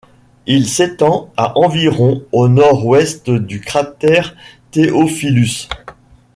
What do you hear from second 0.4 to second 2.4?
Il s'étend à environ